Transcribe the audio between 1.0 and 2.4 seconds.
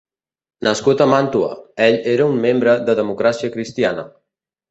a Màntua, ell era